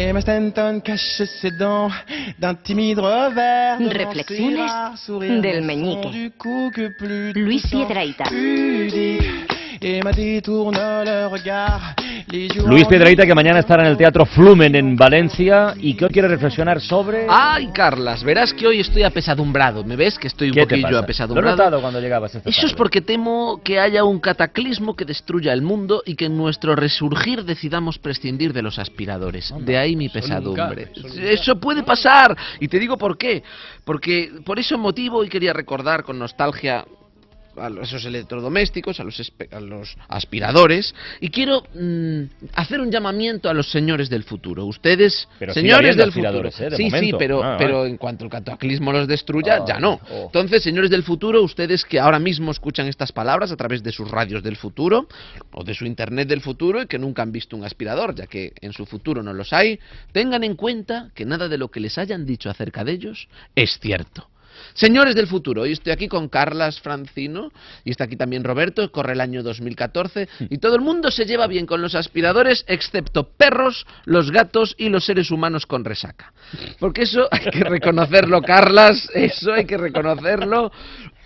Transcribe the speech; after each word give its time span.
Emma 0.00 0.20
Stanton 0.22 0.80
cache 0.80 1.22
ses 1.24 1.50
dents 1.50 1.90
d'un 2.38 2.54
timide 2.54 2.98
revers. 3.00 3.78
Reflexiones 3.78 5.40
del 5.42 5.62
meñique. 5.62 6.32
Luis 7.34 7.62
Piedraita. 7.70 8.24
Emma 9.82 10.12
détourne 10.12 10.76
le 11.04 11.26
regard 11.26 11.94
Luis 12.66 12.82
en 12.82 12.88
Piedrahita, 12.88 13.26
que 13.26 13.34
mañana 13.34 13.60
estará 13.60 13.84
en 13.84 13.90
el 13.90 13.96
Teatro 13.96 14.26
Flumen 14.26 14.74
en 14.74 14.96
Valencia 14.96 15.74
y 15.78 15.94
que 15.94 16.04
hoy 16.06 16.10
quiere 16.10 16.28
reflexionar 16.28 16.80
sobre... 16.80 17.26
Ay, 17.28 17.68
Carlas, 17.72 18.22
verás 18.24 18.52
que 18.52 18.66
hoy 18.66 18.80
estoy 18.80 19.02
apesadumbrado. 19.02 19.84
¿Me 19.84 19.96
ves 19.96 20.18
que 20.18 20.28
estoy 20.28 20.48
un 20.48 20.54
¿Qué 20.54 20.60
te 20.60 20.66
poquillo 20.66 20.82
pasa? 20.82 20.90
Lo 20.90 20.98
he 20.98 21.02
apesadumbrado? 21.02 21.56
notado 21.56 21.80
cuando 21.80 22.00
llegabas 22.00 22.34
esta 22.34 22.48
Eso 22.48 22.66
es 22.66 22.72
porque 22.74 23.00
temo 23.00 23.60
que 23.64 23.78
haya 23.78 24.04
un 24.04 24.20
cataclismo 24.20 24.94
que 24.94 25.04
destruya 25.04 25.52
el 25.52 25.62
mundo 25.62 26.02
y 26.04 26.14
que 26.14 26.26
en 26.26 26.36
nuestro 26.36 26.76
resurgir 26.76 27.44
decidamos 27.44 27.98
prescindir 27.98 28.52
de 28.52 28.62
los 28.62 28.78
aspiradores. 28.78 29.52
De 29.60 29.76
ahí 29.76 29.96
mi 29.96 30.08
pesadumbre. 30.08 30.92
Eso 31.18 31.58
puede 31.58 31.82
pasar. 31.82 32.36
Y 32.60 32.68
te 32.68 32.78
digo 32.78 32.96
por 32.96 33.16
qué. 33.16 33.42
Porque 33.84 34.30
por 34.44 34.58
ese 34.58 34.76
motivo 34.76 35.18
hoy 35.18 35.28
quería 35.28 35.52
recordar 35.52 36.04
con 36.04 36.18
nostalgia 36.18 36.84
a 37.60 37.68
los- 37.70 37.88
esos 37.88 38.04
electrodomésticos, 38.04 39.00
a 39.00 39.04
los, 39.04 39.32
a 39.50 39.60
los 39.60 39.96
aspiradores, 40.08 40.94
y 41.20 41.30
quiero 41.30 41.62
mm, 41.74 42.22
hacer 42.54 42.80
un 42.80 42.90
llamamiento 42.90 43.48
a 43.50 43.54
los 43.54 43.70
señores 43.70 44.08
del 44.08 44.24
futuro. 44.24 44.64
Ustedes, 44.64 45.28
Pero 45.38 45.52
señores 45.52 45.96
del 45.96 46.12
futuro. 46.12 46.48
¿eh? 46.48 46.70
De 46.70 46.76
sí, 46.76 46.90
sí, 46.90 47.12
pero, 47.18 47.42
Ah, 47.42 47.56
pero 47.58 47.86
en 47.86 47.96
cuanto 47.96 48.24
el 48.24 48.30
cataclismo 48.30 48.92
los 48.92 49.06
destruya, 49.08 49.58
Ah, 49.60 49.64
ya 49.66 49.80
no. 49.80 50.00
oh. 50.10 50.24
Entonces, 50.26 50.62
señores 50.62 50.90
del 50.90 51.02
futuro, 51.02 51.42
ustedes 51.42 51.84
que 51.84 51.98
ahora 51.98 52.18
mismo 52.18 52.50
escuchan 52.50 52.86
estas 52.86 53.12
palabras 53.12 53.50
a 53.50 53.56
través 53.56 53.82
de 53.82 53.92
sus 53.92 54.10
radios 54.10 54.42
del 54.42 54.56
futuro 54.56 55.08
o 55.52 55.64
de 55.64 55.74
su 55.74 55.84
internet 55.84 56.28
del 56.28 56.40
futuro 56.40 56.82
y 56.82 56.86
que 56.86 56.98
nunca 56.98 57.22
han 57.22 57.32
visto 57.32 57.56
un 57.56 57.64
aspirador, 57.64 58.14
ya 58.14 58.26
que 58.26 58.52
en 58.60 58.72
su 58.72 58.86
futuro 58.86 59.22
no 59.22 59.32
los 59.32 59.52
hay, 59.52 59.78
tengan 60.12 60.44
en 60.44 60.54
cuenta 60.54 61.10
que 61.14 61.24
nada 61.24 61.48
de 61.48 61.58
lo 61.58 61.68
que 61.70 61.80
les 61.80 61.98
hayan 61.98 62.24
dicho 62.24 62.48
acerca 62.48 62.84
de 62.84 62.92
ellos 62.92 63.28
es 63.54 63.78
cierto. 63.80 64.28
Señores 64.74 65.14
del 65.14 65.26
futuro, 65.26 65.62
hoy 65.62 65.72
estoy 65.72 65.92
aquí 65.92 66.08
con 66.08 66.28
Carlas 66.28 66.80
Francino 66.80 67.50
y 67.84 67.90
está 67.90 68.04
aquí 68.04 68.16
también 68.16 68.44
Roberto, 68.44 68.90
corre 68.92 69.12
el 69.14 69.20
año 69.20 69.42
2014 69.42 70.28
y 70.48 70.58
todo 70.58 70.74
el 70.74 70.80
mundo 70.80 71.10
se 71.10 71.24
lleva 71.26 71.46
bien 71.46 71.66
con 71.66 71.82
los 71.82 71.94
aspiradores 71.94 72.64
excepto 72.68 73.28
perros, 73.28 73.86
los 74.04 74.30
gatos 74.30 74.74
y 74.78 74.88
los 74.88 75.04
seres 75.04 75.30
humanos 75.30 75.66
con 75.66 75.84
resaca. 75.84 76.32
Porque 76.78 77.02
eso 77.02 77.28
hay 77.30 77.44
que 77.50 77.64
reconocerlo, 77.64 78.42
Carlas, 78.46 79.08
eso 79.14 79.52
hay 79.52 79.64
que 79.64 79.76
reconocerlo. 79.76 80.70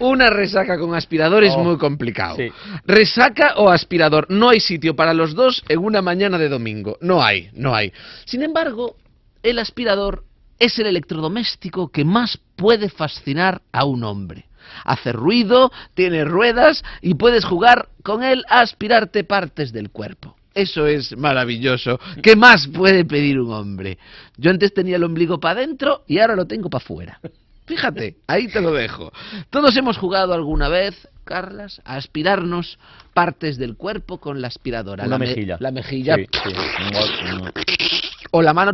Una 0.00 0.28
resaca 0.30 0.78
con 0.78 0.94
aspirador 0.94 1.44
es 1.44 1.54
Oh, 1.56 1.62
muy 1.62 1.78
complicado. 1.78 2.36
sí. 2.36 2.48
Resaca 2.84 3.54
o 3.56 3.70
aspirador, 3.70 4.26
no 4.28 4.48
hay 4.50 4.60
sitio 4.60 4.96
para 4.96 5.14
los 5.14 5.34
dos 5.34 5.62
en 5.68 5.78
una 5.78 6.02
mañana 6.02 6.36
de 6.38 6.48
domingo. 6.48 6.98
No 7.00 7.22
hay, 7.22 7.50
no 7.54 7.74
hay. 7.74 7.92
Sin 8.24 8.42
embargo, 8.42 8.96
el 9.42 9.58
aspirador 9.58 10.24
es 10.58 10.78
el 10.78 10.86
electrodoméstico 10.86 11.88
que 11.88 12.04
más 12.04 12.38
puede 12.56 12.88
fascinar 12.88 13.62
a 13.72 13.84
un 13.84 14.04
hombre. 14.04 14.46
Hace 14.84 15.12
ruido, 15.12 15.70
tiene 15.94 16.24
ruedas 16.24 16.82
y 17.02 17.14
puedes 17.14 17.44
jugar 17.44 17.88
con 18.02 18.22
él 18.22 18.44
a 18.48 18.60
aspirarte 18.60 19.24
partes 19.24 19.72
del 19.72 19.90
cuerpo. 19.90 20.36
Eso 20.54 20.86
es 20.86 21.16
maravilloso. 21.16 21.98
¿Qué 22.22 22.36
más 22.36 22.68
puede 22.68 23.04
pedir 23.04 23.40
un 23.40 23.52
hombre? 23.52 23.98
Yo 24.36 24.50
antes 24.50 24.72
tenía 24.72 24.96
el 24.96 25.04
ombligo 25.04 25.40
para 25.40 25.60
adentro 25.60 26.02
y 26.06 26.18
ahora 26.18 26.36
lo 26.36 26.46
tengo 26.46 26.70
para 26.70 26.82
afuera. 26.82 27.20
Fíjate, 27.66 28.16
ahí 28.26 28.46
te 28.48 28.60
lo 28.60 28.72
dejo. 28.72 29.10
Todos 29.50 29.76
hemos 29.76 29.96
jugado 29.96 30.32
alguna 30.34 30.68
vez, 30.68 31.08
Carlas, 31.24 31.80
a 31.84 31.96
aspirarnos 31.96 32.78
partes 33.14 33.56
del 33.58 33.76
cuerpo 33.76 34.18
con 34.20 34.40
la 34.42 34.48
aspiradora. 34.48 35.04
Una 35.04 35.14
la 35.14 35.18
me- 35.18 35.26
mejilla. 35.26 35.56
La 35.60 35.70
mejilla. 35.72 36.16
Sí, 36.16 36.26
sí. 36.44 36.52
O 38.30 38.42
la 38.42 38.52
mano 38.52 38.72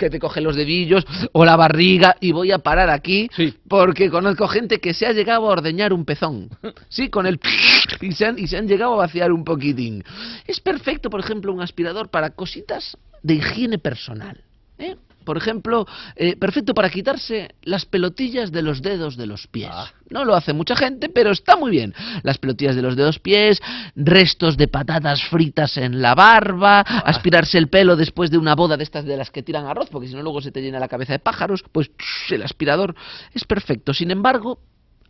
que 0.00 0.10
te 0.10 0.18
coge 0.18 0.40
los 0.40 0.56
dedillos, 0.56 1.06
o 1.32 1.44
la 1.44 1.56
barriga, 1.56 2.16
y 2.20 2.32
voy 2.32 2.50
a 2.52 2.58
parar 2.58 2.90
aquí, 2.90 3.28
Sí. 3.36 3.54
porque 3.68 4.10
conozco 4.10 4.48
gente 4.48 4.80
que 4.80 4.94
se 4.94 5.06
ha 5.06 5.12
llegado 5.12 5.46
a 5.46 5.52
ordeñar 5.52 5.92
un 5.92 6.04
pezón. 6.04 6.48
Sí, 6.88 7.08
con 7.10 7.26
el... 7.26 7.38
Y 8.00 8.12
se, 8.12 8.24
han, 8.24 8.38
y 8.38 8.46
se 8.46 8.56
han 8.56 8.66
llegado 8.66 8.94
a 8.94 8.96
vaciar 8.96 9.30
un 9.30 9.44
poquitín. 9.44 10.02
Es 10.46 10.58
perfecto, 10.58 11.10
por 11.10 11.20
ejemplo, 11.20 11.52
un 11.52 11.60
aspirador 11.60 12.08
para 12.08 12.30
cositas 12.30 12.96
de 13.22 13.34
higiene 13.34 13.78
personal. 13.78 14.42
¿eh? 14.78 14.96
Por 15.24 15.36
ejemplo, 15.36 15.86
eh, 16.16 16.36
perfecto 16.36 16.74
para 16.74 16.90
quitarse 16.90 17.54
las 17.62 17.84
pelotillas 17.84 18.52
de 18.52 18.62
los 18.62 18.82
dedos 18.82 19.16
de 19.16 19.26
los 19.26 19.46
pies. 19.46 19.70
Ah. 19.70 19.90
No 20.10 20.24
lo 20.24 20.34
hace 20.34 20.52
mucha 20.52 20.74
gente, 20.74 21.08
pero 21.08 21.30
está 21.30 21.56
muy 21.56 21.70
bien. 21.70 21.94
Las 22.22 22.38
pelotillas 22.38 22.74
de 22.74 22.82
los 22.82 22.96
dedos 22.96 23.20
pies, 23.20 23.62
restos 23.94 24.56
de 24.56 24.66
patatas 24.66 25.22
fritas 25.22 25.76
en 25.76 26.02
la 26.02 26.14
barba, 26.14 26.80
aspirarse 26.80 27.58
el 27.58 27.68
pelo 27.68 27.94
después 27.94 28.30
de 28.30 28.38
una 28.38 28.56
boda 28.56 28.76
de 28.76 28.82
estas 28.82 29.04
de 29.04 29.16
las 29.16 29.30
que 29.30 29.42
tiran 29.42 29.66
arroz, 29.66 29.88
porque 29.90 30.08
si 30.08 30.14
no 30.14 30.22
luego 30.22 30.40
se 30.40 30.50
te 30.50 30.62
llena 30.62 30.80
la 30.80 30.88
cabeza 30.88 31.12
de 31.12 31.20
pájaros, 31.20 31.64
pues 31.70 31.90
el 32.30 32.42
aspirador 32.42 32.96
es 33.34 33.44
perfecto. 33.44 33.94
Sin 33.94 34.10
embargo, 34.10 34.58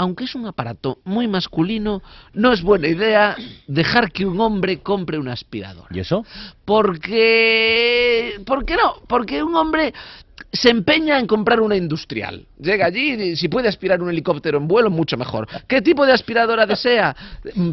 aunque 0.01 0.25
es 0.25 0.35
un 0.35 0.47
aparato 0.47 1.01
muy 1.05 1.29
masculino, 1.29 2.03
no 2.33 2.55
es 2.55 2.63
buena 2.63 2.89
idea 2.89 3.37
dejar 3.67 4.11
que 4.11 4.25
un 4.25 4.41
hombre 4.41 4.79
compre 4.79 5.19
un 5.19 5.29
aspirador. 5.29 5.89
¿Y 5.91 6.01
eso? 6.01 6.25
Porque... 6.65 8.41
¿Por 8.47 8.65
qué 8.65 8.77
no? 8.77 8.95
Porque 9.07 9.43
un 9.43 9.55
hombre 9.55 9.93
se 10.51 10.71
empeña 10.71 11.19
en 11.19 11.27
comprar 11.27 11.61
una 11.61 11.77
industrial. 11.77 12.47
Llega 12.59 12.87
allí 12.87 13.13
y 13.13 13.37
si 13.37 13.49
puede 13.49 13.69
aspirar 13.69 14.03
un 14.03 14.09
helicóptero 14.09 14.57
en 14.57 14.67
vuelo, 14.67 14.89
mucho 14.89 15.19
mejor. 15.19 15.47
¿Qué 15.69 15.83
tipo 15.83 16.07
de 16.07 16.15
aspiradora 16.15 16.65
desea? 16.65 17.15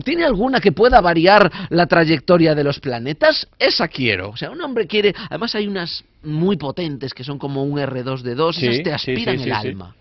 ¿Tiene 0.04 0.26
alguna 0.26 0.60
que 0.60 0.74
pueda 0.74 1.00
variar 1.00 1.50
la 1.70 1.88
trayectoria 1.88 2.54
de 2.56 2.66
los 2.66 2.82
planetas? 2.82 3.48
Esa 3.58 3.88
quiero. 3.88 4.32
O 4.32 4.36
sea, 4.36 4.52
un 4.52 4.60
hombre 4.60 4.86
quiere... 4.86 5.16
Además 5.30 5.56
hay 5.56 5.66
unas 5.66 6.04
muy 6.24 6.58
potentes 6.58 7.14
que 7.14 7.24
son 7.24 7.40
como 7.40 7.64
un 7.64 7.80
R2D2, 7.80 8.54
Sí, 8.54 8.68
esas 8.68 8.84
te 8.84 8.94
aspiran 8.94 9.38
sí, 9.38 9.44
el 9.44 9.56
sí, 9.62 9.68
alma. 9.70 9.96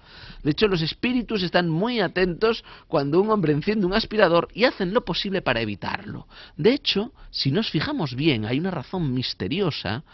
De 0.46 0.52
hecho, 0.52 0.68
los 0.68 0.80
espíritus 0.80 1.42
están 1.42 1.68
muy 1.68 1.98
atentos 1.98 2.64
cuando 2.86 3.20
un 3.20 3.30
hombre 3.30 3.52
enciende 3.52 3.84
un 3.84 3.94
aspirador 3.94 4.46
y 4.54 4.62
hacen 4.62 4.94
lo 4.94 5.04
posible 5.04 5.42
para 5.42 5.60
evitarlo. 5.60 6.28
De 6.56 6.72
hecho, 6.72 7.10
si 7.32 7.50
nos 7.50 7.68
fijamos 7.68 8.14
bien, 8.14 8.44
hay 8.44 8.60
una 8.60 8.70
razón 8.70 9.12
misteriosa 9.12 10.04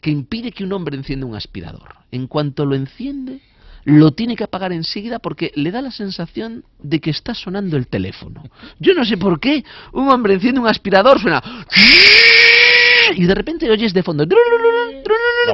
que 0.00 0.08
impide 0.08 0.52
que 0.52 0.64
un 0.64 0.72
hombre 0.72 0.96
encienda 0.96 1.26
un 1.26 1.36
aspirador. 1.36 1.96
En 2.10 2.28
cuanto 2.28 2.64
lo 2.64 2.74
enciende, 2.74 3.42
lo 3.84 4.12
tiene 4.12 4.36
que 4.36 4.44
apagar 4.44 4.72
enseguida 4.72 5.18
porque 5.18 5.52
le 5.54 5.70
da 5.70 5.82
la 5.82 5.90
sensación 5.90 6.64
de 6.78 7.00
que 7.00 7.10
está 7.10 7.34
sonando 7.34 7.76
el 7.76 7.86
teléfono. 7.86 8.42
Yo 8.78 8.94
no 8.94 9.04
sé 9.04 9.18
por 9.18 9.38
qué 9.38 9.66
un 9.92 10.08
hombre 10.08 10.32
enciende 10.32 10.60
un 10.60 10.66
aspirador, 10.66 11.20
suena... 11.20 11.42
Y 13.16 13.26
de 13.26 13.34
repente 13.34 13.70
oyes 13.70 13.92
de 13.92 14.02
fondo... 14.02 14.24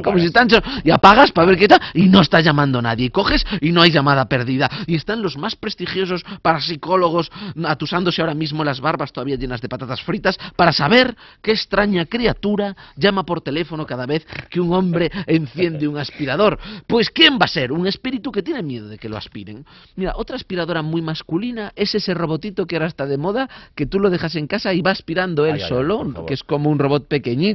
Como 0.03 0.19
si 0.19 0.25
están 0.25 0.47
y 0.83 0.91
apagas 0.91 1.31
para 1.31 1.47
ver 1.47 1.57
qué 1.57 1.67
tal 1.67 1.81
y 1.93 2.07
no 2.07 2.21
está 2.21 2.39
llamando 2.39 2.81
nadie. 2.81 3.05
Y 3.05 3.09
coges 3.09 3.45
y 3.59 3.71
no 3.71 3.81
hay 3.81 3.91
llamada 3.91 4.25
perdida. 4.25 4.69
Y 4.87 4.95
están 4.95 5.21
los 5.21 5.37
más 5.37 5.55
prestigiosos 5.55 6.23
parapsicólogos 6.41 7.31
atusándose 7.65 8.21
ahora 8.21 8.33
mismo 8.33 8.63
las 8.63 8.79
barbas 8.79 9.11
todavía 9.11 9.35
llenas 9.35 9.61
de 9.61 9.69
patatas 9.69 10.01
fritas 10.01 10.37
para 10.55 10.71
saber 10.71 11.15
qué 11.41 11.51
extraña 11.51 12.05
criatura 12.05 12.75
llama 12.95 13.25
por 13.25 13.41
teléfono 13.41 13.85
cada 13.85 14.05
vez 14.05 14.25
que 14.49 14.59
un 14.59 14.73
hombre 14.73 15.11
enciende 15.27 15.87
un 15.87 15.97
aspirador. 15.97 16.57
Pues 16.87 17.09
¿quién 17.09 17.33
va 17.33 17.45
a 17.45 17.47
ser? 17.47 17.71
Un 17.71 17.87
espíritu 17.87 18.31
que 18.31 18.43
tiene 18.43 18.63
miedo 18.63 18.87
de 18.87 18.97
que 18.97 19.09
lo 19.09 19.17
aspiren. 19.17 19.65
Mira, 19.95 20.13
otra 20.15 20.35
aspiradora 20.35 20.81
muy 20.81 21.01
masculina 21.01 21.73
es 21.75 21.95
ese 21.95 22.13
robotito 22.13 22.65
que 22.65 22.75
ahora 22.75 22.87
está 22.87 23.05
de 23.05 23.17
moda, 23.17 23.49
que 23.75 23.85
tú 23.85 23.99
lo 23.99 24.09
dejas 24.09 24.35
en 24.35 24.47
casa 24.47 24.73
y 24.73 24.81
va 24.81 24.91
aspirando 24.91 25.45
él 25.45 25.55
Ay, 25.55 25.59
ay, 25.59 25.63
ay, 25.63 25.69
solo, 25.69 26.25
que 26.25 26.33
es 26.33 26.43
como 26.43 26.69
un 26.69 26.79
robot 26.79 27.07
pequeñito. 27.07 27.50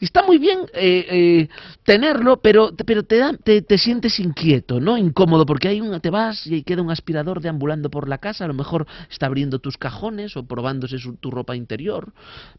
Está 0.00 0.22
muy 0.22 0.38
bien 0.38 0.60
eh, 0.74 1.06
eh, 1.10 1.48
tenerlo, 1.84 2.38
pero, 2.40 2.72
pero 2.86 3.02
te, 3.02 3.18
da, 3.18 3.32
te, 3.42 3.62
te 3.62 3.78
sientes 3.78 4.18
inquieto, 4.20 4.80
¿no? 4.80 4.96
Incómodo, 4.98 5.46
porque 5.46 5.68
hay 5.68 5.80
una, 5.80 6.00
te 6.00 6.10
vas 6.10 6.46
y 6.46 6.62
queda 6.62 6.82
un 6.82 6.90
aspirador 6.90 7.40
deambulando 7.40 7.90
por 7.90 8.08
la 8.08 8.18
casa, 8.18 8.44
a 8.44 8.48
lo 8.48 8.54
mejor 8.54 8.86
está 9.10 9.26
abriendo 9.26 9.58
tus 9.58 9.76
cajones 9.78 10.36
o 10.36 10.44
probándose 10.44 10.98
su- 10.98 11.16
tu 11.16 11.30
ropa 11.30 11.56
interior. 11.56 12.12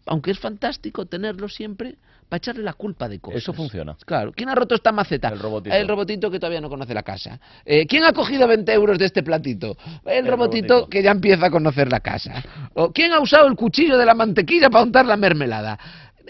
Aunque 0.05 0.31
es 0.31 0.39
fantástico 0.39 1.05
tenerlo 1.05 1.47
siempre 1.49 1.95
para 2.29 2.37
echarle 2.37 2.63
la 2.63 2.73
culpa 2.73 3.09
de 3.09 3.19
cosas. 3.19 3.41
Eso 3.41 3.51
funciona. 3.51 3.97
Claro. 4.05 4.31
¿Quién 4.33 4.47
ha 4.47 4.55
roto 4.55 4.73
esta 4.73 4.93
maceta? 4.93 5.27
El 5.27 5.39
robotito. 5.39 5.75
El 5.75 5.85
robotito 5.87 6.31
que 6.31 6.39
todavía 6.39 6.61
no 6.61 6.69
conoce 6.69 6.93
la 6.93 7.03
casa. 7.03 7.39
Eh, 7.65 7.85
¿Quién 7.85 8.05
ha 8.05 8.13
cogido 8.13 8.47
20 8.47 8.71
euros 8.71 8.97
de 8.97 9.05
este 9.05 9.21
platito? 9.21 9.75
El, 10.05 10.19
El 10.25 10.27
robotito, 10.27 10.73
robotito. 10.75 10.89
que 10.89 11.03
ya 11.03 11.11
empieza 11.11 11.47
a 11.47 11.51
conocer 11.51 11.91
la 11.91 11.99
casa. 11.99 12.41
¿O 12.73 12.91
quién 12.93 13.11
ha 13.11 13.19
usado 13.19 13.47
el 13.47 13.55
cuchillo 13.55 13.97
de 13.97 14.05
la 14.05 14.13
mantequilla 14.13 14.69
para 14.69 14.85
untar 14.85 15.05
la 15.05 15.17
mermelada? 15.17 15.77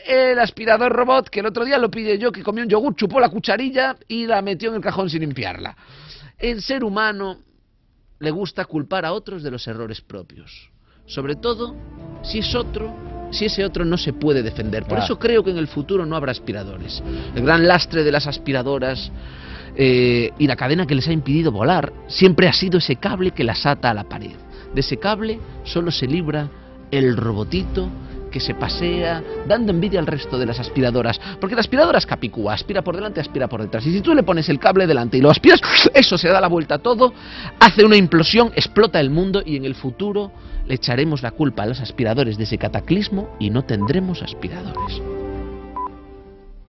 El 0.05 0.39
aspirador 0.39 0.91
robot, 0.91 1.29
que 1.29 1.41
el 1.41 1.45
otro 1.45 1.65
día 1.65 1.77
lo 1.77 1.89
pillé 1.91 2.17
yo, 2.17 2.31
que 2.31 2.43
comió 2.43 2.63
un 2.63 2.69
yogur, 2.69 2.95
chupó 2.95 3.19
la 3.19 3.29
cucharilla 3.29 3.95
y 4.07 4.25
la 4.25 4.41
metió 4.41 4.69
en 4.69 4.75
el 4.75 4.81
cajón 4.81 5.09
sin 5.09 5.21
limpiarla. 5.21 5.75
El 6.37 6.61
ser 6.61 6.83
humano 6.83 7.37
le 8.19 8.31
gusta 8.31 8.65
culpar 8.65 9.05
a 9.05 9.13
otros 9.13 9.43
de 9.43 9.51
los 9.51 9.67
errores 9.67 10.01
propios. 10.01 10.69
Sobre 11.05 11.35
todo 11.35 11.75
si 12.23 12.39
es 12.39 12.55
otro, 12.55 12.93
si 13.31 13.45
ese 13.45 13.65
otro 13.65 13.83
no 13.83 13.97
se 13.97 14.13
puede 14.13 14.43
defender. 14.43 14.85
Por 14.85 14.99
eso 14.99 15.17
creo 15.17 15.43
que 15.43 15.51
en 15.51 15.57
el 15.57 15.67
futuro 15.67 16.05
no 16.05 16.15
habrá 16.15 16.31
aspiradores. 16.31 17.01
El 17.35 17.43
gran 17.43 17.67
lastre 17.67 18.03
de 18.03 18.11
las 18.11 18.27
aspiradoras 18.27 19.11
eh, 19.75 20.31
y 20.37 20.47
la 20.47 20.55
cadena 20.55 20.85
que 20.85 20.95
les 20.95 21.07
ha 21.07 21.13
impedido 21.13 21.51
volar 21.51 21.91
siempre 22.07 22.47
ha 22.47 22.53
sido 22.53 22.77
ese 22.77 22.97
cable 22.97 23.31
que 23.31 23.43
las 23.43 23.65
ata 23.65 23.89
a 23.89 23.93
la 23.93 24.03
pared. 24.03 24.35
De 24.73 24.81
ese 24.81 24.97
cable 24.97 25.39
solo 25.63 25.91
se 25.91 26.07
libra 26.07 26.49
el 26.91 27.17
robotito 27.17 27.89
que 28.31 28.39
se 28.39 28.55
pasea 28.55 29.21
dando 29.47 29.71
envidia 29.71 29.99
al 29.99 30.07
resto 30.07 30.39
de 30.39 30.47
las 30.47 30.59
aspiradoras. 30.59 31.19
Porque 31.39 31.55
la 31.55 31.61
aspiradora 31.61 31.99
es 31.99 32.05
capicúa, 32.05 32.53
aspira 32.53 32.81
por 32.81 32.95
delante, 32.95 33.21
aspira 33.21 33.47
por 33.47 33.61
detrás. 33.61 33.85
Y 33.85 33.91
si 33.91 34.01
tú 34.01 34.15
le 34.15 34.23
pones 34.23 34.49
el 34.49 34.59
cable 34.59 34.87
delante 34.87 35.17
y 35.17 35.21
lo 35.21 35.29
aspiras, 35.29 35.61
eso 35.93 36.17
se 36.17 36.29
da 36.29 36.41
la 36.41 36.47
vuelta 36.47 36.75
a 36.75 36.79
todo, 36.79 37.13
hace 37.59 37.85
una 37.85 37.97
implosión, 37.97 38.51
explota 38.55 38.99
el 38.99 39.11
mundo 39.11 39.43
y 39.45 39.57
en 39.57 39.65
el 39.65 39.75
futuro 39.75 40.31
le 40.65 40.75
echaremos 40.75 41.21
la 41.21 41.31
culpa 41.31 41.63
a 41.63 41.67
los 41.67 41.81
aspiradores 41.81 42.37
de 42.37 42.45
ese 42.45 42.57
cataclismo 42.57 43.35
y 43.39 43.49
no 43.49 43.63
tendremos 43.63 44.21
aspiradores. 44.21 45.20